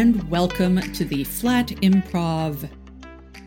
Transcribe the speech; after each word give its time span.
and 0.00 0.30
welcome 0.30 0.80
to 0.94 1.04
the 1.04 1.24
Flat 1.24 1.66
Improv 1.66 2.66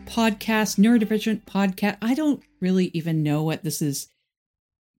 podcast, 0.06 0.78
Neurodivergent 0.78 1.44
podcast. 1.46 1.96
I 2.00 2.14
don't 2.14 2.44
really 2.60 2.92
even 2.94 3.24
know 3.24 3.42
what 3.42 3.64
this 3.64 3.82
is 3.82 4.06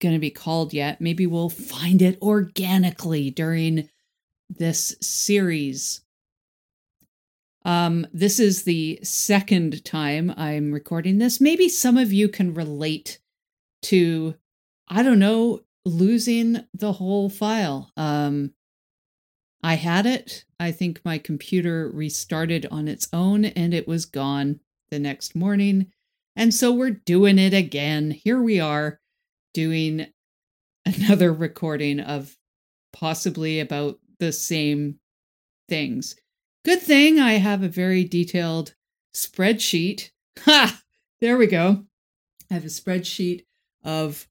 going 0.00 0.14
to 0.14 0.18
be 0.18 0.32
called 0.32 0.74
yet. 0.74 1.00
Maybe 1.00 1.28
we'll 1.28 1.50
find 1.50 2.02
it 2.02 2.20
organically 2.20 3.30
during 3.30 3.88
this 4.50 4.96
series. 5.00 6.00
Um, 7.64 8.08
this 8.12 8.40
is 8.40 8.64
the 8.64 8.98
second 9.04 9.84
time 9.84 10.34
I'm 10.36 10.72
recording 10.72 11.18
this. 11.18 11.40
Maybe 11.40 11.68
some 11.68 11.96
of 11.96 12.12
you 12.12 12.28
can 12.28 12.52
relate 12.52 13.20
to, 13.82 14.34
I 14.88 15.04
don't 15.04 15.20
know, 15.20 15.60
losing 15.84 16.66
the 16.74 16.94
whole 16.94 17.30
file. 17.30 17.92
Um, 17.96 18.54
I 19.64 19.76
had 19.76 20.04
it. 20.04 20.44
I 20.60 20.72
think 20.72 21.00
my 21.06 21.16
computer 21.16 21.90
restarted 21.90 22.66
on 22.70 22.86
its 22.86 23.08
own 23.14 23.46
and 23.46 23.72
it 23.72 23.88
was 23.88 24.04
gone 24.04 24.60
the 24.90 24.98
next 24.98 25.34
morning. 25.34 25.90
And 26.36 26.52
so 26.52 26.70
we're 26.70 26.90
doing 26.90 27.38
it 27.38 27.54
again. 27.54 28.10
Here 28.10 28.42
we 28.42 28.60
are 28.60 29.00
doing 29.54 30.08
another 30.84 31.32
recording 31.32 31.98
of 31.98 32.36
possibly 32.92 33.58
about 33.58 34.00
the 34.18 34.32
same 34.32 35.00
things. 35.66 36.14
Good 36.66 36.82
thing 36.82 37.18
I 37.18 37.34
have 37.34 37.62
a 37.62 37.68
very 37.68 38.04
detailed 38.04 38.74
spreadsheet. 39.14 40.10
Ha! 40.40 40.82
There 41.22 41.38
we 41.38 41.46
go. 41.46 41.84
I 42.50 42.54
have 42.54 42.64
a 42.64 42.68
spreadsheet 42.68 43.46
of 43.82 44.28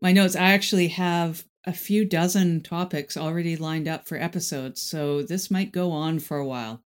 my 0.00 0.10
notes. 0.10 0.34
I 0.34 0.50
actually 0.50 0.88
have 0.88 1.44
a 1.64 1.72
few 1.72 2.04
dozen 2.04 2.62
topics 2.62 3.16
already 3.16 3.56
lined 3.56 3.88
up 3.88 4.06
for 4.06 4.16
episodes, 4.16 4.80
so 4.80 5.22
this 5.22 5.50
might 5.50 5.72
go 5.72 5.90
on 5.90 6.18
for 6.18 6.38
a 6.38 6.46
while. 6.46 6.82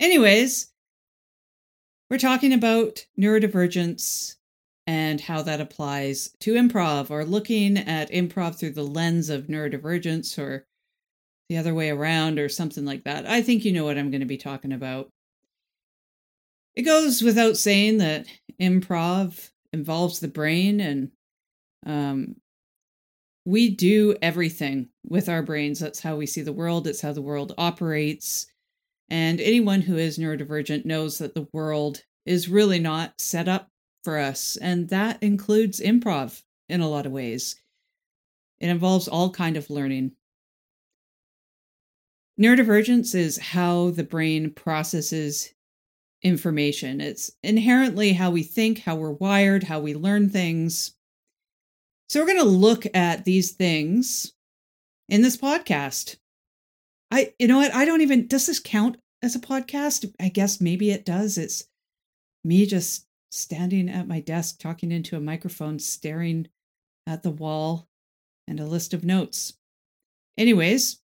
Anyways, 0.00 0.72
we're 2.10 2.18
talking 2.18 2.52
about 2.52 3.06
neurodivergence 3.18 4.36
and 4.86 5.20
how 5.20 5.42
that 5.42 5.60
applies 5.60 6.30
to 6.40 6.54
improv, 6.54 7.10
or 7.10 7.24
looking 7.24 7.76
at 7.76 8.10
improv 8.10 8.58
through 8.58 8.70
the 8.70 8.82
lens 8.82 9.28
of 9.28 9.46
neurodivergence, 9.46 10.38
or 10.38 10.66
the 11.50 11.58
other 11.58 11.74
way 11.74 11.90
around, 11.90 12.38
or 12.38 12.48
something 12.48 12.86
like 12.86 13.04
that. 13.04 13.26
I 13.26 13.42
think 13.42 13.64
you 13.64 13.72
know 13.72 13.84
what 13.84 13.98
I'm 13.98 14.10
going 14.10 14.20
to 14.20 14.26
be 14.26 14.38
talking 14.38 14.72
about. 14.72 15.10
It 16.74 16.82
goes 16.82 17.22
without 17.22 17.56
saying 17.56 17.98
that 17.98 18.26
improv 18.60 19.50
involves 19.72 20.20
the 20.20 20.28
brain 20.28 20.80
and 20.80 21.10
um, 21.84 22.36
we 23.48 23.70
do 23.70 24.14
everything 24.20 24.90
with 25.08 25.26
our 25.26 25.42
brains. 25.42 25.80
That's 25.80 26.00
how 26.00 26.16
we 26.16 26.26
see 26.26 26.42
the 26.42 26.52
world, 26.52 26.86
it's 26.86 27.00
how 27.00 27.12
the 27.12 27.22
world 27.22 27.54
operates. 27.56 28.46
And 29.08 29.40
anyone 29.40 29.80
who 29.80 29.96
is 29.96 30.18
neurodivergent 30.18 30.84
knows 30.84 31.16
that 31.16 31.34
the 31.34 31.48
world 31.54 32.02
is 32.26 32.50
really 32.50 32.78
not 32.78 33.18
set 33.18 33.48
up 33.48 33.70
for 34.04 34.18
us. 34.18 34.58
And 34.60 34.90
that 34.90 35.22
includes 35.22 35.80
improv 35.80 36.42
in 36.68 36.82
a 36.82 36.88
lot 36.88 37.06
of 37.06 37.12
ways. 37.12 37.56
It 38.60 38.68
involves 38.68 39.08
all 39.08 39.30
kind 39.30 39.56
of 39.56 39.70
learning. 39.70 40.12
Neurodivergence 42.38 43.14
is 43.14 43.38
how 43.38 43.92
the 43.92 44.04
brain 44.04 44.50
processes 44.50 45.54
information. 46.22 47.00
It's 47.00 47.30
inherently 47.42 48.12
how 48.12 48.30
we 48.30 48.42
think, 48.42 48.80
how 48.80 48.96
we're 48.96 49.12
wired, 49.12 49.62
how 49.62 49.80
we 49.80 49.94
learn 49.94 50.28
things. 50.28 50.97
So 52.08 52.20
we're 52.20 52.26
going 52.26 52.38
to 52.38 52.44
look 52.44 52.86
at 52.94 53.24
these 53.24 53.52
things 53.52 54.32
in 55.08 55.22
this 55.22 55.36
podcast. 55.36 56.16
I 57.10 57.34
you 57.38 57.48
know 57.48 57.58
what? 57.58 57.74
I 57.74 57.84
don't 57.84 58.00
even 58.00 58.26
does 58.26 58.46
this 58.46 58.60
count 58.60 58.96
as 59.22 59.34
a 59.34 59.40
podcast? 59.40 60.10
I 60.20 60.28
guess 60.28 60.60
maybe 60.60 60.90
it 60.90 61.04
does. 61.04 61.38
It's 61.38 61.64
me 62.44 62.66
just 62.66 63.06
standing 63.30 63.88
at 63.90 64.08
my 64.08 64.20
desk 64.20 64.58
talking 64.58 64.90
into 64.90 65.16
a 65.16 65.20
microphone 65.20 65.78
staring 65.78 66.48
at 67.06 67.22
the 67.22 67.30
wall 67.30 67.88
and 68.46 68.58
a 68.58 68.66
list 68.66 68.94
of 68.94 69.04
notes. 69.04 69.54
Anyways, 70.38 71.00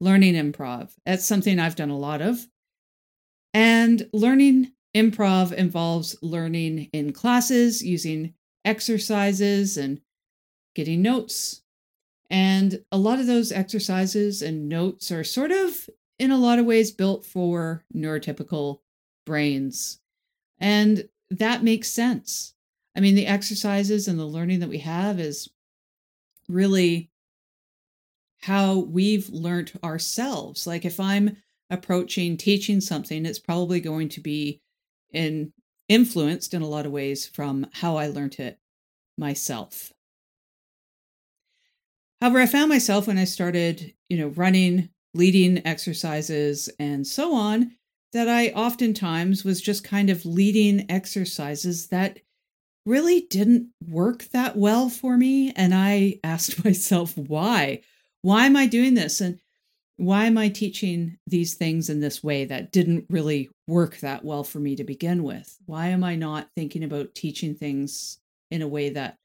learning 0.00 0.34
improv. 0.34 0.92
That's 1.04 1.26
something 1.26 1.58
I've 1.58 1.76
done 1.76 1.90
a 1.90 1.98
lot 1.98 2.22
of. 2.22 2.46
And 3.52 4.08
learning 4.12 4.72
improv 4.94 5.52
involves 5.52 6.16
learning 6.22 6.88
in 6.92 7.12
classes 7.12 7.82
using 7.82 8.34
exercises 8.64 9.76
and 9.76 10.00
getting 10.74 11.02
notes. 11.02 11.62
And 12.30 12.82
a 12.90 12.98
lot 12.98 13.20
of 13.20 13.26
those 13.26 13.52
exercises 13.52 14.42
and 14.42 14.68
notes 14.68 15.10
are 15.12 15.24
sort 15.24 15.52
of, 15.52 15.88
in 16.18 16.30
a 16.30 16.38
lot 16.38 16.58
of 16.58 16.66
ways, 16.66 16.90
built 16.90 17.24
for 17.24 17.84
neurotypical 17.94 18.80
brains. 19.26 20.00
And 20.58 21.08
that 21.30 21.62
makes 21.62 21.88
sense. 21.88 22.54
I 22.96 23.00
mean, 23.00 23.14
the 23.14 23.26
exercises 23.26 24.08
and 24.08 24.18
the 24.18 24.24
learning 24.24 24.60
that 24.60 24.68
we 24.68 24.78
have 24.78 25.18
is 25.18 25.48
really 26.48 27.10
how 28.42 28.80
we've 28.80 29.28
learned 29.30 29.72
ourselves. 29.82 30.66
Like 30.66 30.84
if 30.84 31.00
I'm 31.00 31.36
approaching 31.70 32.36
teaching 32.36 32.80
something, 32.80 33.24
it's 33.24 33.38
probably 33.38 33.80
going 33.80 34.10
to 34.10 34.20
be 34.20 34.60
in 35.12 35.52
influenced 35.88 36.54
in 36.54 36.62
a 36.62 36.68
lot 36.68 36.86
of 36.86 36.92
ways 36.92 37.26
from 37.26 37.66
how 37.72 37.96
I 37.96 38.08
learned 38.08 38.38
it 38.38 38.58
myself. 39.18 39.92
However, 42.20 42.40
I 42.40 42.46
found 42.46 42.70
myself 42.70 43.06
when 43.06 43.18
I 43.18 43.24
started, 43.24 43.92
you 44.08 44.16
know, 44.16 44.28
running, 44.28 44.88
leading 45.12 45.66
exercises 45.66 46.70
and 46.78 47.06
so 47.06 47.34
on, 47.34 47.72
that 48.12 48.28
I 48.28 48.48
oftentimes 48.48 49.44
was 49.44 49.60
just 49.60 49.84
kind 49.84 50.08
of 50.08 50.24
leading 50.24 50.90
exercises 50.90 51.88
that 51.88 52.20
really 52.86 53.22
didn't 53.22 53.70
work 53.86 54.24
that 54.32 54.56
well 54.56 54.88
for 54.88 55.16
me. 55.16 55.52
And 55.56 55.74
I 55.74 56.20
asked 56.24 56.64
myself, 56.64 57.16
why? 57.16 57.82
Why 58.22 58.46
am 58.46 58.56
I 58.56 58.66
doing 58.66 58.94
this? 58.94 59.20
And 59.20 59.38
why 59.96 60.26
am 60.26 60.36
I 60.36 60.48
teaching 60.48 61.18
these 61.26 61.54
things 61.54 61.88
in 61.88 62.00
this 62.00 62.22
way 62.22 62.44
that 62.46 62.72
didn't 62.72 63.06
really 63.08 63.50
work 63.68 63.98
that 63.98 64.24
well 64.24 64.44
for 64.44 64.58
me 64.58 64.76
to 64.76 64.84
begin 64.84 65.22
with? 65.22 65.56
Why 65.66 65.88
am 65.88 66.02
I 66.02 66.16
not 66.16 66.48
thinking 66.56 66.82
about 66.82 67.14
teaching 67.14 67.54
things 67.54 68.18
in 68.50 68.62
a 68.62 68.68
way 68.68 68.90
that 68.90 69.16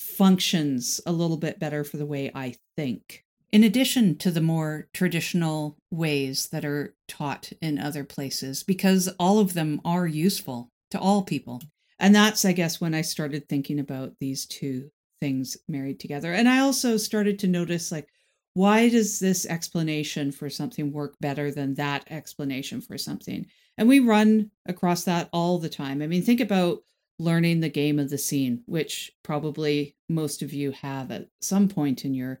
functions 0.00 1.00
a 1.06 1.12
little 1.12 1.36
bit 1.36 1.58
better 1.58 1.84
for 1.84 1.96
the 1.96 2.06
way 2.06 2.30
I 2.34 2.54
think? 2.76 3.24
In 3.52 3.62
addition 3.62 4.18
to 4.18 4.30
the 4.30 4.40
more 4.40 4.88
traditional 4.92 5.78
ways 5.90 6.48
that 6.48 6.64
are 6.64 6.94
taught 7.06 7.52
in 7.62 7.78
other 7.78 8.04
places, 8.04 8.64
because 8.64 9.08
all 9.20 9.38
of 9.38 9.54
them 9.54 9.80
are 9.84 10.06
useful 10.06 10.68
to 10.90 10.98
all 10.98 11.22
people. 11.22 11.62
And 11.98 12.14
that's, 12.14 12.44
I 12.44 12.52
guess, 12.52 12.80
when 12.80 12.94
I 12.94 13.02
started 13.02 13.48
thinking 13.48 13.78
about 13.78 14.12
these 14.20 14.44
two 14.44 14.90
things 15.20 15.56
married 15.68 16.00
together. 16.00 16.32
And 16.32 16.48
I 16.48 16.58
also 16.58 16.96
started 16.96 17.38
to 17.38 17.46
notice, 17.46 17.90
like, 17.90 18.08
why 18.56 18.88
does 18.88 19.20
this 19.20 19.44
explanation 19.44 20.32
for 20.32 20.48
something 20.48 20.90
work 20.90 21.14
better 21.20 21.50
than 21.50 21.74
that 21.74 22.06
explanation 22.08 22.80
for 22.80 22.96
something? 22.96 23.44
And 23.76 23.86
we 23.86 24.00
run 24.00 24.50
across 24.64 25.04
that 25.04 25.28
all 25.30 25.58
the 25.58 25.68
time. 25.68 26.00
I 26.00 26.06
mean, 26.06 26.22
think 26.22 26.40
about 26.40 26.78
learning 27.18 27.60
the 27.60 27.68
game 27.68 27.98
of 27.98 28.08
the 28.08 28.16
scene, 28.16 28.62
which 28.64 29.12
probably 29.22 29.94
most 30.08 30.40
of 30.40 30.54
you 30.54 30.70
have 30.70 31.10
at 31.10 31.28
some 31.38 31.68
point 31.68 32.06
in 32.06 32.14
your 32.14 32.40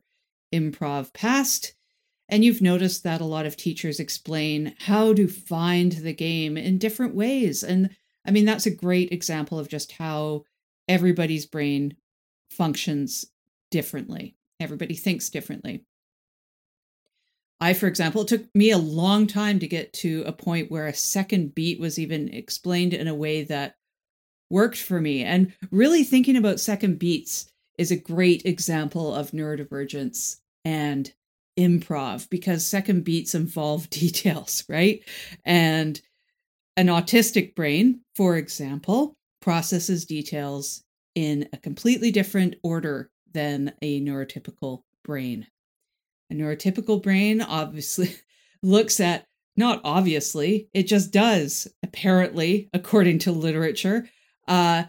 improv 0.54 1.12
past. 1.12 1.74
And 2.30 2.42
you've 2.42 2.62
noticed 2.62 3.02
that 3.02 3.20
a 3.20 3.26
lot 3.26 3.44
of 3.44 3.58
teachers 3.58 4.00
explain 4.00 4.74
how 4.78 5.12
to 5.12 5.28
find 5.28 5.92
the 5.92 6.14
game 6.14 6.56
in 6.56 6.78
different 6.78 7.14
ways. 7.14 7.62
And 7.62 7.90
I 8.26 8.30
mean, 8.30 8.46
that's 8.46 8.64
a 8.64 8.74
great 8.74 9.12
example 9.12 9.58
of 9.58 9.68
just 9.68 9.92
how 9.92 10.44
everybody's 10.88 11.44
brain 11.44 11.94
functions 12.48 13.26
differently. 13.70 14.34
Everybody 14.58 14.94
thinks 14.94 15.28
differently. 15.28 15.84
I, 17.60 17.72
for 17.72 17.86
example, 17.86 18.22
it 18.22 18.28
took 18.28 18.54
me 18.54 18.70
a 18.70 18.78
long 18.78 19.26
time 19.26 19.58
to 19.60 19.68
get 19.68 19.92
to 19.94 20.22
a 20.26 20.32
point 20.32 20.70
where 20.70 20.86
a 20.86 20.94
second 20.94 21.54
beat 21.54 21.80
was 21.80 21.98
even 21.98 22.28
explained 22.28 22.92
in 22.92 23.08
a 23.08 23.14
way 23.14 23.44
that 23.44 23.76
worked 24.50 24.78
for 24.78 25.00
me. 25.00 25.24
And 25.24 25.52
really 25.70 26.04
thinking 26.04 26.36
about 26.36 26.60
second 26.60 26.98
beats 26.98 27.50
is 27.78 27.90
a 27.90 27.96
great 27.96 28.44
example 28.44 29.14
of 29.14 29.30
neurodivergence 29.30 30.36
and 30.64 31.12
improv 31.58 32.28
because 32.28 32.66
second 32.66 33.04
beats 33.04 33.34
involve 33.34 33.88
details, 33.90 34.64
right? 34.68 35.02
And 35.44 36.00
an 36.76 36.88
autistic 36.88 37.54
brain, 37.54 38.00
for 38.14 38.36
example, 38.36 39.16
processes 39.40 40.04
details 40.04 40.82
in 41.14 41.48
a 41.52 41.56
completely 41.56 42.10
different 42.10 42.56
order 42.62 43.10
than 43.32 43.72
a 43.80 44.00
neurotypical 44.02 44.82
brain. 45.02 45.46
A 46.30 46.34
neurotypical 46.34 47.02
brain 47.02 47.40
obviously 47.40 48.14
looks 48.62 49.00
at, 49.00 49.26
not 49.56 49.80
obviously, 49.84 50.68
it 50.74 50.84
just 50.84 51.12
does, 51.12 51.68
apparently, 51.82 52.68
according 52.74 53.18
to 53.20 53.32
literature, 53.32 54.08
uh, 54.48 54.84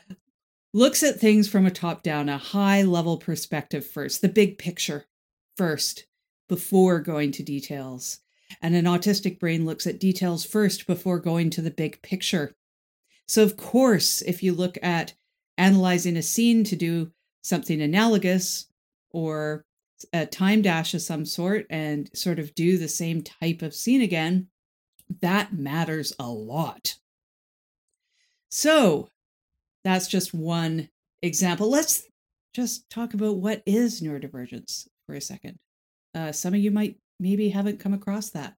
looks 0.74 1.04
at 1.04 1.20
things 1.20 1.48
from 1.48 1.66
a 1.66 1.72
top 1.72 2.04
down, 2.04 2.30
a 2.30 2.38
high 2.38 2.82
level 2.82 3.18
perspective 3.18 3.86
first, 3.86 4.22
the 4.22 4.30
big 4.30 4.58
picture 4.58 5.06
first, 5.56 6.06
before 6.50 7.00
going 7.00 7.32
to 7.32 7.44
details. 7.44 8.20
And 8.62 8.76
an 8.76 8.86
autistic 8.86 9.40
brain 9.40 9.66
looks 9.66 9.86
at 9.88 10.00
details 10.00 10.46
first 10.46 10.88
before 10.88 11.20
going 11.20 11.50
to 11.52 11.62
the 11.62 11.72
big 11.72 12.02
picture. 12.02 12.56
So, 13.28 13.44
of 13.44 13.58
course, 13.58 14.22
if 14.22 14.42
you 14.42 14.54
look 14.54 14.78
at 14.82 15.14
analyzing 15.58 16.16
a 16.16 16.22
scene 16.22 16.64
to 16.66 16.76
do 16.76 17.12
something 17.42 17.82
analogous 17.82 18.68
or 19.12 19.66
a 20.14 20.26
time 20.26 20.62
dash 20.62 20.94
of 20.94 21.02
some 21.02 21.26
sort 21.26 21.66
and 21.70 22.10
sort 22.14 22.40
of 22.40 22.56
do 22.56 22.78
the 22.78 22.88
same 22.88 23.22
type 23.22 23.62
of 23.62 23.74
scene 23.74 24.02
again, 24.02 24.48
that 25.22 25.54
matters 25.54 26.14
a 26.20 26.28
lot. 26.28 26.96
So, 28.50 29.10
that's 29.84 30.08
just 30.08 30.34
one 30.34 30.90
example. 31.22 31.70
Let's 31.70 32.04
just 32.54 32.90
talk 32.90 33.14
about 33.14 33.38
what 33.38 33.64
is 33.66 34.02
neurodivergence 34.02 34.88
for 35.06 35.16
a 35.16 35.22
second. 35.22 35.60
Uh, 36.14 36.32
some 36.32 36.54
of 36.54 36.60
you 36.60 36.72
might 36.72 36.98
maybe 37.20 37.50
haven't 37.50 37.80
come 37.80 37.94
across 37.94 38.32
that. 38.32 38.56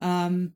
Um, 0.00 0.52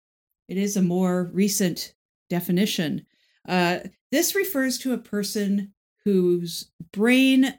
it 0.49 0.57
is 0.57 0.77
a 0.77 0.83
more 0.83 1.31
recent 1.33 1.95
definition. 2.29 3.07
Uh, 3.49 3.79
this 4.11 4.35
refers 4.35 4.79
to 4.79 4.93
a 4.93 4.99
person 4.99 5.73
whose 6.05 6.71
brain 6.93 7.59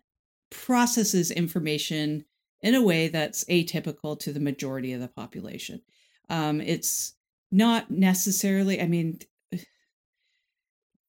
processes 0.51 1.31
information 1.31 2.25
in 2.63 2.73
a 2.73 2.81
way 2.81 3.09
that's 3.09 3.43
atypical 3.45 4.17
to 4.19 4.33
the 4.33 4.39
majority 4.39 4.93
of 4.93 5.01
the 5.01 5.09
population. 5.09 5.81
Um, 6.29 6.61
it's 6.61 7.13
not 7.51 7.91
necessarily, 7.91 8.81
I 8.81 8.87
mean, 8.87 9.19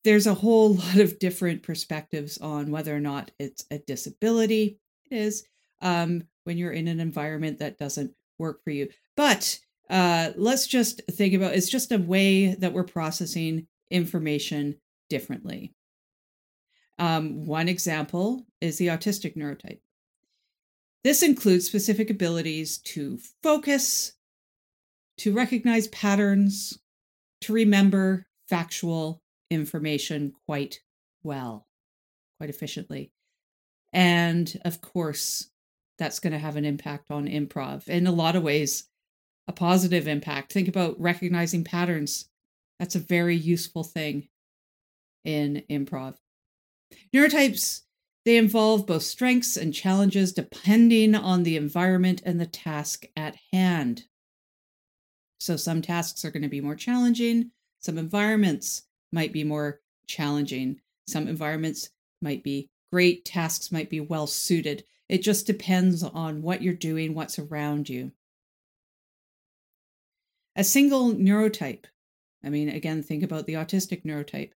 there's 0.03 0.27
a 0.27 0.35
whole 0.35 0.75
lot 0.75 0.99
of 0.99 1.19
different 1.19 1.63
perspectives 1.63 2.37
on 2.39 2.71
whether 2.71 2.95
or 2.95 3.01
not 3.01 3.31
it's 3.39 3.65
a 3.71 3.79
disability. 3.79 4.79
It 5.11 5.17
is 5.17 5.45
um, 5.81 6.25
when 6.43 6.59
you're 6.59 6.73
in 6.73 6.89
an 6.89 7.01
environment 7.01 7.61
that 7.61 7.79
doesn't 7.79 8.13
work 8.39 8.63
for 8.65 8.71
you. 8.71 8.89
But 9.17 9.59
uh, 9.89 10.31
let's 10.37 10.67
just 10.67 11.03
think 11.11 11.35
about 11.35 11.55
it's 11.55 11.71
just 11.71 11.93
a 11.93 11.99
way 11.99 12.55
that 12.55 12.73
we're 12.73 12.85
processing 12.85 13.69
information 13.91 14.77
differently. 15.09 15.73
Um, 16.99 17.47
one 17.47 17.69
example 17.69 18.47
is 18.61 18.79
the 18.79 18.89
autistic 18.89 19.37
neurotype. 19.37 19.81
This 21.05 21.23
includes 21.23 21.67
specific 21.67 22.09
abilities 22.09 22.79
to 22.79 23.19
focus, 23.43 24.15
to 25.19 25.35
recognize 25.35 25.87
patterns, 25.89 26.79
to 27.43 27.53
remember 27.53 28.27
factual 28.49 29.23
information 29.51 30.33
quite 30.47 30.81
well, 31.23 31.67
quite 32.39 32.49
efficiently. 32.49 33.13
And 33.93 34.61
of 34.65 34.81
course, 34.81 35.51
that's 35.99 36.19
going 36.21 36.33
to 36.33 36.39
have 36.39 36.57
an 36.57 36.65
impact 36.65 37.11
on 37.11 37.29
improv 37.29 37.87
in 37.87 38.07
a 38.07 38.13
lot 38.13 38.35
of 38.35 38.43
ways, 38.43 38.85
a 39.47 39.53
positive 39.53 40.09
impact. 40.09 40.53
Think 40.53 40.69
about 40.69 40.99
recognizing 40.99 41.65
patterns. 41.65 42.31
That's 42.81 42.97
a 42.97 43.01
very 43.01 43.37
useful 43.37 43.85
thing 43.85 44.29
in 45.25 45.63
improv. 45.71 46.17
Neurotypes, 47.15 47.83
they 48.25 48.37
involve 48.37 48.87
both 48.87 49.03
strengths 49.03 49.57
and 49.57 49.75
challenges 49.75 50.33
depending 50.33 51.15
on 51.15 51.43
the 51.43 51.57
environment 51.57 52.23
and 52.25 52.41
the 52.41 52.47
task 52.47 53.05
at 53.17 53.37
hand. 53.53 54.05
So 55.39 55.57
some 55.57 55.83
tasks 55.83 56.25
are 56.25 56.31
going 56.31 56.43
to 56.43 56.49
be 56.49 56.61
more 56.61 56.75
challenging, 56.75 57.51
some 57.81 57.99
environments 57.99 58.85
might 59.13 59.33
be 59.33 59.45
more 59.45 59.81
challenging, 60.07 60.81
some 61.07 61.29
environments 61.29 61.91
might 62.23 62.43
be 62.43 62.71
great, 62.91 63.25
tasks 63.25 63.71
might 63.71 63.91
be 63.91 64.01
well 64.01 64.27
suited. 64.27 64.85
It 65.09 65.19
just 65.19 65.47
depends 65.47 66.03
on 66.03 66.41
what 66.41 66.63
you're 66.63 66.73
doing, 66.73 67.13
what's 67.15 67.39
around 67.39 67.91
you. 67.91 68.13
A 70.57 70.65
single 70.65 71.13
neurotype, 71.13 71.85
I 72.43 72.49
mean, 72.49 72.69
again, 72.71 73.03
think 73.03 73.23
about 73.23 73.47
the 73.47 73.55
autistic 73.55 74.05
neurotype. 74.05 74.53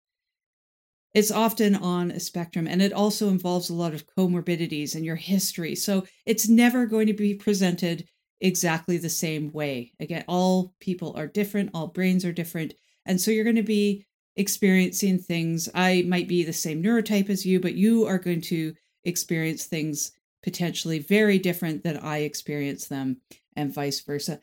It's 1.14 1.30
often 1.30 1.74
on 1.74 2.10
a 2.10 2.20
spectrum 2.20 2.66
and 2.66 2.82
it 2.82 2.92
also 2.92 3.28
involves 3.28 3.70
a 3.70 3.74
lot 3.74 3.94
of 3.94 4.06
comorbidities 4.06 4.94
and 4.94 5.04
your 5.04 5.16
history. 5.16 5.74
So 5.74 6.04
it's 6.26 6.48
never 6.48 6.86
going 6.86 7.06
to 7.06 7.14
be 7.14 7.34
presented 7.34 8.06
exactly 8.40 8.98
the 8.98 9.08
same 9.08 9.50
way. 9.52 9.92
Again, 10.00 10.24
all 10.28 10.74
people 10.80 11.14
are 11.16 11.26
different, 11.26 11.70
all 11.74 11.88
brains 11.88 12.24
are 12.24 12.32
different. 12.32 12.74
And 13.06 13.20
so 13.20 13.30
you're 13.30 13.44
going 13.44 13.56
to 13.56 13.62
be 13.62 14.04
experiencing 14.36 15.18
things. 15.18 15.68
I 15.74 16.04
might 16.06 16.28
be 16.28 16.44
the 16.44 16.52
same 16.52 16.82
neurotype 16.82 17.28
as 17.28 17.44
you, 17.44 17.58
but 17.58 17.74
you 17.74 18.06
are 18.06 18.18
going 18.18 18.42
to 18.42 18.74
experience 19.04 19.64
things 19.64 20.12
potentially 20.42 21.00
very 21.00 21.38
different 21.38 21.82
than 21.82 21.96
I 21.96 22.18
experience 22.18 22.86
them, 22.86 23.20
and 23.56 23.74
vice 23.74 24.00
versa. 24.00 24.40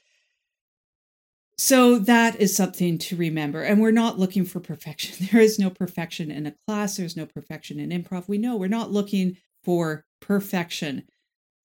So 1.57 1.99
that 1.99 2.39
is 2.41 2.55
something 2.55 2.97
to 2.97 3.15
remember. 3.15 3.61
And 3.61 3.81
we're 3.81 3.91
not 3.91 4.19
looking 4.19 4.45
for 4.45 4.59
perfection. 4.59 5.27
There 5.31 5.41
is 5.41 5.57
no 5.57 5.69
perfection 5.69 6.31
in 6.31 6.45
a 6.45 6.55
class, 6.67 6.97
there's 6.97 7.17
no 7.17 7.25
perfection 7.25 7.79
in 7.79 7.89
improv. 7.89 8.27
We 8.27 8.37
know 8.37 8.55
we're 8.55 8.67
not 8.67 8.91
looking 8.91 9.37
for 9.63 10.05
perfection. 10.21 11.03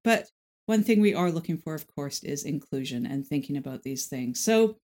But 0.03 0.31
one 0.67 0.83
thing 0.83 1.01
we 1.01 1.15
are 1.15 1.31
looking 1.31 1.59
for, 1.59 1.75
of 1.75 1.87
course, 1.87 2.23
is 2.25 2.45
inclusion 2.45 3.07
and 3.07 3.27
thinking 3.27 3.57
about 3.57 3.83
these 3.83 4.07
things. 4.07 4.41
So 4.41 4.77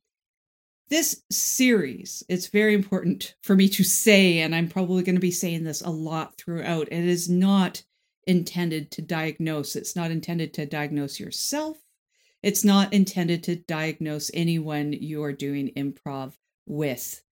this 0.89 1.23
series, 1.31 2.23
it's 2.29 2.49
very 2.49 2.75
important 2.75 3.35
for 3.43 3.57
me 3.57 3.69
to 3.71 3.85
say, 3.85 4.41
and 4.41 4.55
I'm 4.55 4.69
probably 4.69 5.03
going 5.03 5.17
to 5.17 5.21
be 5.21 5.31
saying 5.31 5.65
this 5.65 5.81
a 5.81 5.91
lot 5.91 6.37
throughout. 6.39 6.89
It 6.93 7.05
is 7.05 7.29
not 7.29 7.83
intended 8.27 8.91
to 8.93 9.03
diagnose, 9.03 9.75
it's 9.75 9.97
not 9.97 10.11
intended 10.11 10.55
to 10.55 10.67
diagnose 10.67 11.19
yourself. 11.19 11.79
It's 12.43 12.65
not 12.65 12.93
intended 12.93 13.43
to 13.45 13.57
diagnose 13.57 14.31
anyone 14.35 14.93
you 14.93 15.23
are 15.23 15.33
doing 15.33 15.71
improv 15.77 16.35
with. 16.67 17.23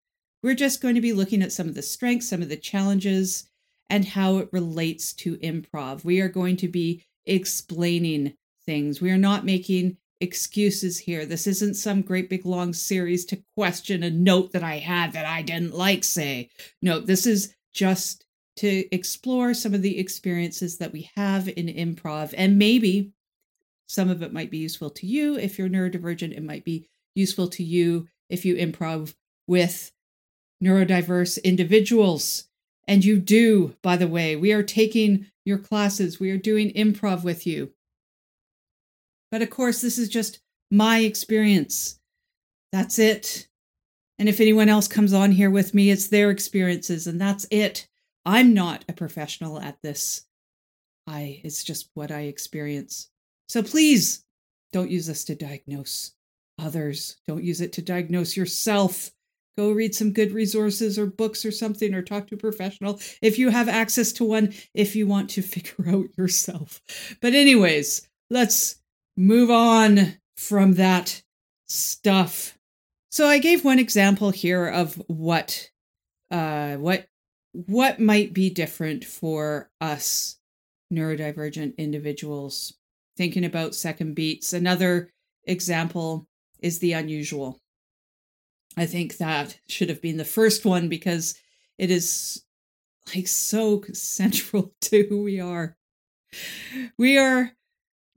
We're 0.41 0.55
just 0.55 0.81
going 0.81 0.95
to 0.95 1.01
be 1.01 1.13
looking 1.13 1.41
at 1.41 1.51
some 1.51 1.67
of 1.67 1.75
the 1.75 1.81
strengths, 1.81 2.29
some 2.29 2.41
of 2.41 2.49
the 2.49 2.57
challenges, 2.57 3.49
and 3.89 4.05
how 4.05 4.37
it 4.37 4.49
relates 4.51 5.13
to 5.13 5.37
improv. 5.37 6.03
We 6.03 6.21
are 6.21 6.29
going 6.29 6.57
to 6.57 6.67
be 6.67 7.03
explaining 7.25 8.33
things. 8.65 9.01
We 9.01 9.11
are 9.11 9.17
not 9.17 9.45
making 9.45 9.97
excuses 10.21 10.99
here. 10.99 11.25
This 11.25 11.45
isn't 11.47 11.75
some 11.75 12.01
great 12.01 12.29
big 12.29 12.45
long 12.45 12.73
series 12.73 13.25
to 13.25 13.43
question 13.55 14.03
a 14.03 14.09
note 14.09 14.53
that 14.53 14.63
I 14.63 14.77
had 14.77 15.13
that 15.13 15.25
I 15.25 15.41
didn't 15.41 15.75
like, 15.75 16.03
say. 16.03 16.49
No, 16.81 16.99
this 16.99 17.25
is 17.25 17.53
just 17.73 18.25
to 18.57 18.85
explore 18.95 19.53
some 19.53 19.73
of 19.73 19.81
the 19.81 19.99
experiences 19.99 20.77
that 20.77 20.93
we 20.93 21.09
have 21.15 21.47
in 21.49 21.67
improv. 21.67 22.33
And 22.37 22.57
maybe 22.57 23.11
some 23.91 24.09
of 24.09 24.23
it 24.23 24.31
might 24.31 24.49
be 24.49 24.57
useful 24.57 24.89
to 24.89 25.05
you 25.05 25.37
if 25.37 25.59
you're 25.59 25.67
neurodivergent. 25.67 26.31
It 26.31 26.45
might 26.45 26.63
be 26.63 26.87
useful 27.13 27.49
to 27.49 27.61
you 27.61 28.07
if 28.29 28.45
you 28.45 28.55
improv 28.55 29.15
with 29.47 29.91
neurodiverse 30.63 31.43
individuals. 31.43 32.45
And 32.87 33.03
you 33.03 33.19
do, 33.19 33.75
by 33.81 33.97
the 33.97 34.07
way, 34.07 34.37
we 34.37 34.53
are 34.53 34.63
taking 34.63 35.25
your 35.43 35.57
classes, 35.57 36.21
we 36.21 36.31
are 36.31 36.37
doing 36.37 36.71
improv 36.71 37.25
with 37.25 37.45
you. 37.45 37.73
But 39.29 39.41
of 39.41 39.49
course, 39.49 39.81
this 39.81 39.97
is 39.97 40.07
just 40.07 40.39
my 40.71 40.99
experience. 40.99 41.99
That's 42.71 42.97
it. 42.97 43.49
And 44.17 44.29
if 44.29 44.39
anyone 44.39 44.69
else 44.69 44.87
comes 44.87 45.11
on 45.11 45.33
here 45.33 45.49
with 45.49 45.73
me, 45.73 45.89
it's 45.89 46.07
their 46.07 46.29
experiences, 46.29 47.07
and 47.07 47.19
that's 47.19 47.45
it. 47.51 47.89
I'm 48.25 48.53
not 48.53 48.85
a 48.87 48.93
professional 48.93 49.59
at 49.59 49.81
this. 49.81 50.27
I 51.05 51.41
it's 51.43 51.61
just 51.61 51.89
what 51.93 52.09
I 52.09 52.21
experience. 52.21 53.10
So 53.51 53.61
please 53.61 54.23
don't 54.71 54.89
use 54.89 55.07
this 55.07 55.25
to 55.25 55.35
diagnose 55.35 56.13
others. 56.57 57.17
Don't 57.27 57.43
use 57.43 57.59
it 57.59 57.73
to 57.73 57.81
diagnose 57.81 58.37
yourself. 58.37 59.11
Go 59.57 59.73
read 59.73 59.93
some 59.93 60.13
good 60.13 60.31
resources 60.31 60.97
or 60.97 61.05
books 61.05 61.43
or 61.43 61.51
something 61.51 61.93
or 61.93 62.01
talk 62.01 62.27
to 62.27 62.35
a 62.35 62.37
professional 62.37 63.01
if 63.21 63.37
you 63.37 63.49
have 63.49 63.67
access 63.67 64.13
to 64.13 64.23
one 64.23 64.53
if 64.73 64.95
you 64.95 65.05
want 65.05 65.29
to 65.31 65.41
figure 65.41 65.89
out 65.89 66.05
yourself. 66.17 66.81
But 67.19 67.33
anyways, 67.33 68.07
let's 68.29 68.77
move 69.17 69.51
on 69.51 70.17
from 70.37 70.75
that 70.75 71.21
stuff. 71.67 72.57
So 73.09 73.27
I 73.27 73.39
gave 73.39 73.65
one 73.65 73.79
example 73.79 74.31
here 74.31 74.65
of 74.65 74.95
what 75.07 75.71
uh 76.31 76.75
what 76.75 77.05
what 77.51 77.99
might 77.99 78.31
be 78.31 78.49
different 78.49 79.03
for 79.03 79.69
us 79.81 80.37
neurodivergent 80.93 81.75
individuals 81.75 82.77
thinking 83.21 83.45
about 83.45 83.75
second 83.75 84.15
beats. 84.15 84.51
Another 84.51 85.11
example 85.43 86.27
is 86.57 86.79
the 86.79 86.93
unusual. 86.93 87.61
I 88.75 88.87
think 88.87 89.17
that 89.17 89.59
should 89.67 89.89
have 89.89 90.01
been 90.01 90.17
the 90.17 90.25
first 90.25 90.65
one 90.65 90.89
because 90.89 91.35
it 91.77 91.91
is 91.91 92.43
like 93.15 93.27
so 93.27 93.83
central 93.93 94.73
to 94.81 95.05
who 95.07 95.21
we 95.21 95.39
are. 95.39 95.77
We 96.97 97.15
are 97.19 97.51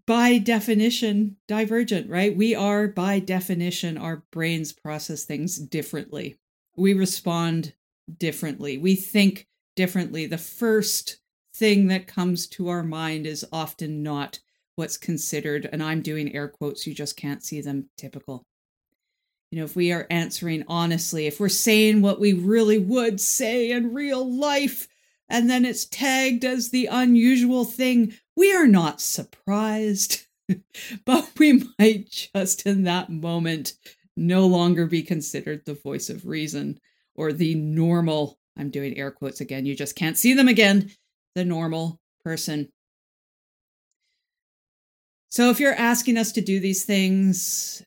by 0.07 0.39
definition 0.39 1.37
divergent, 1.47 2.09
right? 2.09 2.35
We 2.35 2.55
are 2.55 2.89
by 2.89 3.19
definition, 3.19 3.99
our 3.99 4.25
brains 4.33 4.73
process 4.73 5.25
things 5.25 5.59
differently. 5.59 6.39
We 6.79 6.95
respond 6.95 7.75
differently. 8.19 8.79
We 8.79 8.95
think 8.95 9.49
differently. 9.77 10.25
The 10.25 10.39
first 10.39 11.19
thing 11.55 11.89
that 11.89 12.07
comes 12.07 12.47
to 12.47 12.71
our 12.71 12.83
mind 12.83 13.27
is 13.27 13.45
often 13.53 14.03
not 14.03 14.39
what's 14.77 14.97
considered, 14.97 15.69
and 15.73 15.83
I'm 15.83 16.03
doing 16.03 16.35
air 16.35 16.49
quotes, 16.49 16.87
you 16.87 16.95
just 16.95 17.17
can't 17.17 17.43
see 17.43 17.61
them, 17.61 17.89
typical. 17.97 18.45
you 19.51 19.59
know, 19.59 19.65
if 19.65 19.77
we 19.77 19.93
are 19.93 20.07
answering 20.11 20.65
honestly, 20.69 21.27
if 21.27 21.39
we're 21.39 21.49
saying 21.49 22.03
what 22.03 22.19
we 22.21 22.33
really 22.33 22.79
would 22.79 23.21
say 23.21 23.71
in 23.71 23.95
real 23.95 24.29
life, 24.39 24.89
and 25.29 25.49
then 25.49 25.65
it's 25.65 25.87
tagged 25.87 26.45
as 26.45 26.71
the 26.71 26.87
unusual 26.87 27.65
thing, 27.65 28.15
we 28.37 28.53
are 28.53 28.67
not 28.67 29.01
surprised. 29.01 30.27
but 31.07 31.31
we 31.39 31.65
might 31.79 32.29
just 32.35 32.67
in 32.67 32.85
that 32.85 33.11
moment 33.11 33.75
no 34.17 34.47
longer 34.47 34.87
be 34.87 35.03
considered 35.03 35.63
the 35.65 35.75
voice 35.75 36.11
of 36.11 36.27
reason 36.27 36.79
or 37.15 37.33
the 37.33 37.55
normal. 37.55 38.39
I'm 38.57 38.71
doing 38.71 38.97
air 38.99 39.11
quotes 39.11 39.41
again. 39.41 39.67
You 39.67 39.75
just 39.75 39.97
can't 39.97 40.19
see 40.19 40.35
them 40.35 40.49
again. 40.49 40.91
The 41.35 41.45
normal 41.45 42.01
person. 42.25 42.69
So 45.35 45.51
if 45.51 45.59
you're 45.59 45.75
asking 45.75 46.17
us 46.17 46.31
to 46.31 46.41
do 46.41 46.61
these 46.61 46.85
things 46.85 47.83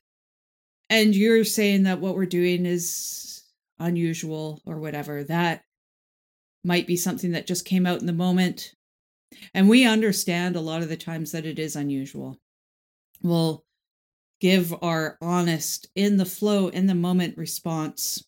and 0.90 1.14
you're 1.14 1.44
saying 1.44 1.84
that 1.84 1.98
what 1.98 2.14
we're 2.14 2.26
doing 2.26 2.66
is 2.66 3.42
unusual 3.78 4.60
or 4.66 4.78
whatever, 4.78 5.24
that 5.24 5.62
might 6.62 6.86
be 6.86 6.96
something 6.98 7.32
that 7.32 7.46
just 7.46 7.64
came 7.64 7.86
out 7.86 8.00
in 8.00 8.06
the 8.06 8.12
moment. 8.12 8.74
And 9.54 9.66
we 9.66 9.86
understand 9.86 10.56
a 10.56 10.60
lot 10.60 10.82
of 10.82 10.90
the 10.90 10.96
times 10.98 11.32
that 11.32 11.46
it 11.46 11.58
is 11.58 11.74
unusual. 11.74 12.36
We'll 13.22 13.64
give 14.42 14.74
our 14.82 15.16
honest, 15.22 15.88
in 15.94 16.18
the 16.18 16.26
flow, 16.26 16.68
in 16.68 16.84
the 16.84 16.94
moment 16.94 17.38
response. 17.38 18.22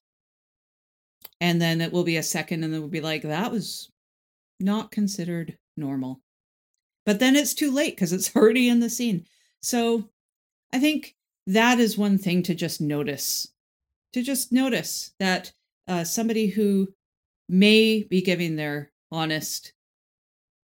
And 1.42 1.60
then 1.60 1.82
it 1.82 1.92
will 1.92 2.04
be 2.04 2.16
a 2.16 2.22
second, 2.22 2.64
and 2.64 2.72
then 2.72 2.80
we'll 2.80 2.88
be 2.88 3.02
like, 3.02 3.20
that 3.20 3.52
was 3.52 3.90
not 4.58 4.90
considered 4.90 5.58
normal. 5.76 6.22
But 7.10 7.18
then 7.18 7.34
it's 7.34 7.54
too 7.54 7.72
late 7.72 7.96
because 7.96 8.12
it's 8.12 8.30
already 8.36 8.68
in 8.68 8.78
the 8.78 8.88
scene. 8.88 9.26
So 9.60 10.08
I 10.72 10.78
think 10.78 11.16
that 11.44 11.80
is 11.80 11.98
one 11.98 12.18
thing 12.18 12.44
to 12.44 12.54
just 12.54 12.80
notice. 12.80 13.48
To 14.12 14.22
just 14.22 14.52
notice 14.52 15.10
that 15.18 15.50
uh, 15.88 16.04
somebody 16.04 16.46
who 16.46 16.94
may 17.48 18.04
be 18.04 18.22
giving 18.22 18.54
their 18.54 18.92
honest 19.10 19.72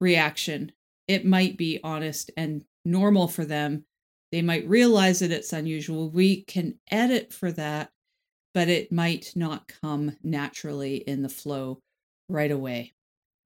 reaction, 0.01 0.73
it 1.07 1.27
might 1.27 1.59
be 1.59 1.79
honest 1.85 2.31
and 2.39 2.65
normal 2.87 3.29
for 3.29 3.45
them. 3.45 3.85
They 4.33 4.41
might 4.41 4.67
realize 4.67 5.19
that 5.19 5.33
it's 5.33 5.53
unusual. 5.53 6.09
We 6.09 6.41
can 6.45 6.79
edit 6.91 7.35
for 7.35 7.53
that, 7.53 7.93
but 8.55 8.71
it 8.71 8.91
might 8.91 9.33
not 9.37 9.71
come 9.83 10.17
naturally 10.23 10.97
in 11.07 11.21
the 11.21 11.29
flow 11.29 11.83
right 12.31 12.51
away. 12.51 12.95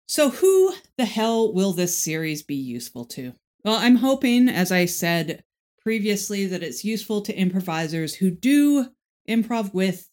So, 0.06 0.30
who 0.30 0.74
the 0.98 1.06
hell 1.06 1.52
will 1.52 1.72
this 1.72 1.98
series 1.98 2.42
be 2.42 2.54
useful 2.54 3.04
to? 3.06 3.32
Well, 3.64 3.76
I'm 3.76 3.96
hoping, 3.96 4.48
as 4.48 4.70
I 4.70 4.84
said 4.84 5.42
previously 5.84 6.46
that 6.46 6.62
it's 6.62 6.84
useful 6.84 7.20
to 7.20 7.34
improvisers 7.34 8.14
who 8.14 8.30
do 8.30 8.86
improv 9.28 9.74
with 9.74 10.08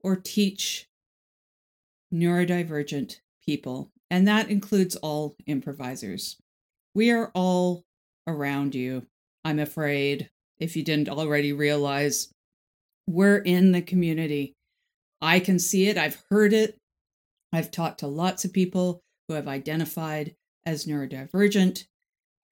or 0.00 0.14
teach 0.14 0.86
neurodivergent 2.14 3.18
people. 3.44 3.90
And 4.10 4.26
that 4.28 4.48
includes 4.48 4.96
all 4.96 5.36
improvisers. 5.46 6.36
We 6.94 7.10
are 7.10 7.30
all 7.34 7.84
around 8.26 8.74
you, 8.74 9.06
I'm 9.44 9.58
afraid, 9.58 10.30
if 10.58 10.76
you 10.76 10.84
didn't 10.84 11.08
already 11.08 11.52
realize. 11.52 12.32
We're 13.06 13.38
in 13.38 13.72
the 13.72 13.82
community. 13.82 14.54
I 15.20 15.40
can 15.40 15.58
see 15.58 15.88
it, 15.88 15.98
I've 15.98 16.22
heard 16.30 16.52
it. 16.52 16.76
I've 17.52 17.70
talked 17.70 18.00
to 18.00 18.06
lots 18.06 18.44
of 18.44 18.52
people 18.52 19.02
who 19.28 19.34
have 19.34 19.46
identified 19.46 20.34
as 20.66 20.86
neurodivergent, 20.86 21.84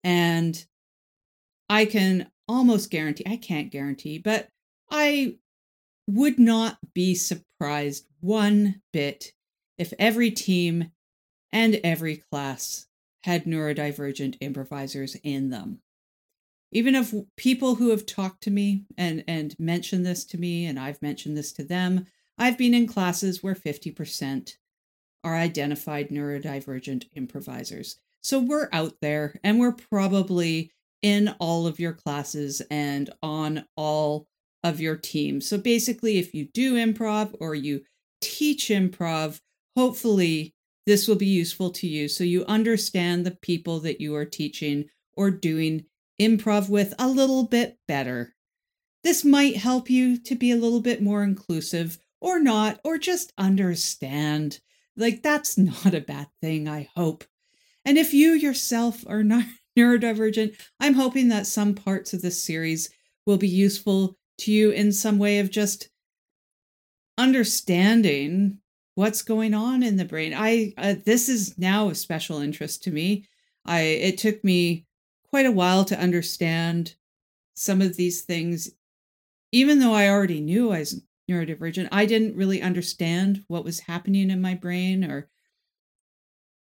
and 0.04 0.66
I 1.68 1.86
can 1.86 2.30
almost 2.46 2.90
guarantee, 2.90 3.24
I 3.26 3.36
can't 3.36 3.72
guarantee, 3.72 4.18
but 4.18 4.48
I 4.90 5.38
would 6.06 6.38
not 6.38 6.78
be 6.94 7.14
surprised 7.14 8.06
one 8.20 8.82
bit 8.92 9.32
if 9.78 9.92
every 9.98 10.30
team 10.30 10.92
and 11.52 11.80
every 11.82 12.18
class 12.30 12.86
had 13.24 13.44
neurodivergent 13.44 14.36
improvisers 14.40 15.16
in 15.22 15.50
them. 15.50 15.80
Even 16.72 16.94
if 16.94 17.14
people 17.36 17.76
who 17.76 17.90
have 17.90 18.06
talked 18.06 18.42
to 18.42 18.50
me 18.50 18.84
and, 18.96 19.24
and 19.26 19.56
mentioned 19.58 20.06
this 20.06 20.24
to 20.26 20.38
me, 20.38 20.66
and 20.66 20.78
I've 20.78 21.02
mentioned 21.02 21.36
this 21.36 21.52
to 21.54 21.64
them, 21.64 22.06
I've 22.38 22.58
been 22.58 22.74
in 22.74 22.86
classes 22.86 23.42
where 23.42 23.54
50% 23.54 24.56
are 25.26 25.34
identified 25.34 26.08
neurodivergent 26.08 27.08
improvisers. 27.16 27.98
So 28.22 28.38
we're 28.38 28.68
out 28.72 28.94
there 29.02 29.34
and 29.42 29.58
we're 29.58 29.72
probably 29.72 30.70
in 31.02 31.34
all 31.40 31.66
of 31.66 31.80
your 31.80 31.92
classes 31.92 32.62
and 32.70 33.10
on 33.24 33.66
all 33.76 34.28
of 34.62 34.80
your 34.80 34.96
teams. 34.96 35.48
So 35.48 35.58
basically, 35.58 36.18
if 36.18 36.32
you 36.32 36.46
do 36.54 36.76
improv 36.76 37.34
or 37.40 37.56
you 37.56 37.82
teach 38.20 38.68
improv, 38.68 39.40
hopefully 39.76 40.54
this 40.86 41.08
will 41.08 41.16
be 41.16 41.26
useful 41.26 41.70
to 41.70 41.88
you 41.88 42.06
so 42.06 42.22
you 42.22 42.44
understand 42.46 43.26
the 43.26 43.36
people 43.42 43.80
that 43.80 44.00
you 44.00 44.14
are 44.14 44.24
teaching 44.24 44.84
or 45.14 45.32
doing 45.32 45.86
improv 46.22 46.68
with 46.68 46.94
a 47.00 47.08
little 47.08 47.42
bit 47.42 47.78
better. 47.88 48.32
This 49.02 49.24
might 49.24 49.56
help 49.56 49.90
you 49.90 50.18
to 50.18 50.36
be 50.36 50.52
a 50.52 50.56
little 50.56 50.80
bit 50.80 51.02
more 51.02 51.24
inclusive 51.24 51.98
or 52.20 52.38
not, 52.38 52.80
or 52.84 52.96
just 52.96 53.32
understand. 53.36 54.60
Like, 54.96 55.22
that's 55.22 55.58
not 55.58 55.94
a 55.94 56.00
bad 56.00 56.28
thing, 56.40 56.68
I 56.68 56.88
hope. 56.96 57.24
And 57.84 57.98
if 57.98 58.12
you 58.12 58.32
yourself 58.32 59.04
are 59.06 59.24
not 59.24 59.44
neurodivergent, 59.76 60.56
I'm 60.80 60.94
hoping 60.94 61.28
that 61.28 61.46
some 61.46 61.74
parts 61.74 62.12
of 62.12 62.22
this 62.22 62.42
series 62.42 62.90
will 63.26 63.38
be 63.38 63.48
useful 63.48 64.16
to 64.38 64.52
you 64.52 64.70
in 64.70 64.92
some 64.92 65.18
way 65.18 65.38
of 65.38 65.50
just 65.50 65.88
understanding 67.18 68.58
what's 68.94 69.22
going 69.22 69.54
on 69.54 69.82
in 69.82 69.96
the 69.96 70.04
brain. 70.04 70.34
I 70.34 70.72
uh, 70.76 70.94
this 71.04 71.28
is 71.28 71.58
now 71.58 71.88
of 71.88 71.96
special 71.96 72.38
interest 72.38 72.82
to 72.84 72.90
me. 72.90 73.26
I 73.64 73.80
it 73.80 74.18
took 74.18 74.42
me 74.42 74.86
quite 75.28 75.46
a 75.46 75.52
while 75.52 75.84
to 75.86 75.98
understand 75.98 76.94
some 77.54 77.80
of 77.80 77.96
these 77.96 78.22
things 78.22 78.70
even 79.52 79.78
though 79.78 79.92
I 79.92 80.08
already 80.08 80.40
knew 80.40 80.72
I 80.72 80.80
was 80.80 81.00
neurodivergent, 81.30 81.88
I 81.90 82.06
didn't 82.06 82.36
really 82.36 82.62
understand 82.62 83.44
what 83.48 83.64
was 83.64 83.80
happening 83.80 84.30
in 84.30 84.40
my 84.40 84.54
brain 84.54 85.04
or 85.04 85.28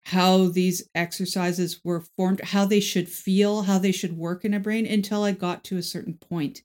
how 0.04 0.48
these 0.48 0.88
exercises 0.94 1.80
were 1.84 2.04
formed, 2.16 2.40
how 2.40 2.64
they 2.64 2.80
should 2.80 3.08
feel, 3.08 3.62
how 3.62 3.78
they 3.78 3.92
should 3.92 4.16
work 4.16 4.44
in 4.44 4.54
a 4.54 4.60
brain 4.60 4.86
until 4.86 5.22
I 5.22 5.32
got 5.32 5.64
to 5.64 5.76
a 5.76 5.82
certain 5.82 6.14
point 6.14 6.62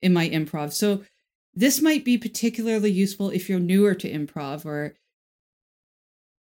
in 0.00 0.12
my 0.12 0.28
improv. 0.28 0.72
So 0.72 1.02
this 1.54 1.82
might 1.82 2.04
be 2.04 2.18
particularly 2.18 2.90
useful 2.90 3.30
if 3.30 3.48
you're 3.48 3.60
newer 3.60 3.94
to 3.94 4.10
improv 4.10 4.64
or 4.64 4.96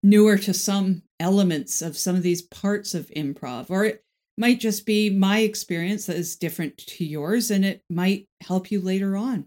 newer 0.02 0.36
to 0.36 0.52
some 0.52 1.02
elements 1.18 1.80
of 1.80 1.96
some 1.96 2.14
of 2.14 2.22
these 2.22 2.42
parts 2.42 2.94
of 2.94 3.10
improv, 3.16 3.70
or 3.70 3.84
it 3.86 4.04
might 4.36 4.60
just 4.60 4.84
be 4.84 5.08
my 5.10 5.38
experience 5.38 6.06
that 6.06 6.16
is 6.16 6.36
different 6.36 6.76
to 6.76 7.04
yours 7.04 7.50
and 7.50 7.64
it 7.64 7.82
might 7.88 8.28
help 8.42 8.70
you 8.70 8.80
later 8.80 9.16
on. 9.16 9.46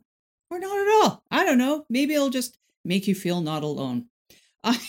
Or 0.50 0.60
not 0.60 0.77
at 0.77 1.04
all. 1.04 1.24
I 1.30 1.44
don't 1.44 1.58
know. 1.58 1.86
Maybe 1.89 2.13
it'll 2.13 2.30
just 2.30 2.58
make 2.86 3.08
you 3.08 3.16
feel 3.16 3.42
not 3.42 3.63
alone. 3.63 4.08
I 4.63 4.80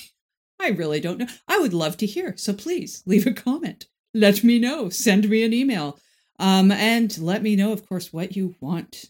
I 0.60 0.68
really 0.70 1.00
don't 1.00 1.18
know. 1.18 1.26
I 1.46 1.58
would 1.58 1.74
love 1.74 1.96
to 1.98 2.06
hear. 2.06 2.36
So 2.36 2.52
please 2.52 3.02
leave 3.06 3.26
a 3.26 3.32
comment. 3.32 3.86
Let 4.12 4.42
me 4.42 4.58
know. 4.58 4.88
Send 4.88 5.28
me 5.28 5.44
an 5.44 5.52
email. 5.52 5.98
Um, 6.38 6.70
and 6.70 7.16
let 7.18 7.42
me 7.42 7.56
know, 7.56 7.72
of 7.72 7.88
course, 7.88 8.12
what 8.12 8.36
you 8.36 8.54
want 8.60 9.06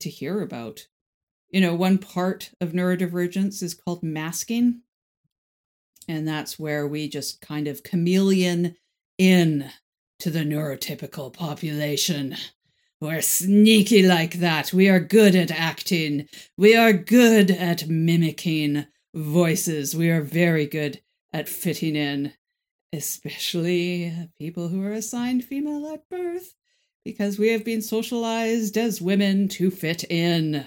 to 0.00 0.10
hear 0.10 0.40
about. 0.40 0.86
You 1.50 1.60
know, 1.60 1.74
one 1.74 1.98
part 1.98 2.50
of 2.60 2.72
neurodivergence 2.72 3.62
is 3.62 3.74
called 3.74 4.02
masking. 4.02 4.82
And 6.08 6.26
that's 6.26 6.58
where 6.58 6.86
we 6.86 7.08
just 7.08 7.40
kind 7.40 7.66
of 7.66 7.82
chameleon 7.82 8.76
in 9.16 9.70
to 10.18 10.30
the 10.30 10.40
neurotypical 10.40 11.32
population. 11.32 12.36
We're 13.04 13.20
sneaky 13.20 14.02
like 14.02 14.36
that. 14.36 14.72
We 14.72 14.88
are 14.88 14.98
good 14.98 15.36
at 15.36 15.50
acting. 15.50 16.26
We 16.56 16.74
are 16.74 16.94
good 16.94 17.50
at 17.50 17.86
mimicking 17.86 18.86
voices. 19.14 19.94
We 19.94 20.08
are 20.08 20.22
very 20.22 20.64
good 20.64 21.02
at 21.30 21.46
fitting 21.46 21.96
in, 21.96 22.32
especially 22.94 24.30
people 24.38 24.68
who 24.68 24.82
are 24.82 24.92
assigned 24.92 25.44
female 25.44 25.86
at 25.92 26.08
birth, 26.08 26.54
because 27.04 27.38
we 27.38 27.50
have 27.50 27.62
been 27.62 27.82
socialized 27.82 28.78
as 28.78 29.02
women 29.02 29.48
to 29.48 29.70
fit 29.70 30.04
in. 30.04 30.64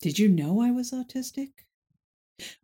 Did 0.00 0.18
you 0.18 0.30
know 0.30 0.62
I 0.62 0.70
was 0.70 0.90
autistic? 0.90 1.50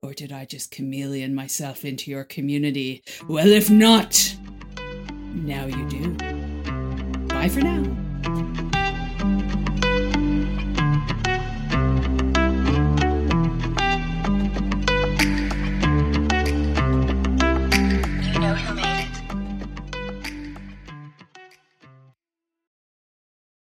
Or 0.02 0.14
did 0.14 0.32
I 0.32 0.46
just 0.46 0.70
chameleon 0.70 1.34
myself 1.34 1.84
into 1.84 2.10
your 2.10 2.24
community? 2.24 3.04
Well, 3.28 3.48
if 3.48 3.68
not, 3.68 4.34
now 5.34 5.66
you 5.66 5.88
do. 5.90 6.14
Bye 7.26 7.50
for 7.50 7.60
now. 7.60 8.83